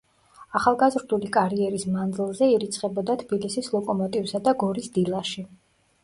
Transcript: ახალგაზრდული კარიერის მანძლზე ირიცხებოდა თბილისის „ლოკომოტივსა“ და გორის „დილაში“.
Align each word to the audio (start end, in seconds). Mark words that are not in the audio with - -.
ახალგაზრდული 0.59 1.27
კარიერის 1.33 1.83
მანძლზე 1.97 2.47
ირიცხებოდა 2.53 3.15
თბილისის 3.23 3.69
„ლოკომოტივსა“ 3.75 4.41
და 4.49 4.55
გორის 4.65 4.89
„დილაში“. 4.97 5.45